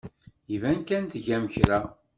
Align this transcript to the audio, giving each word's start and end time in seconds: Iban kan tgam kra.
Iban 0.53 0.79
kan 0.87 1.03
tgam 1.11 1.43
kra. 1.53 1.79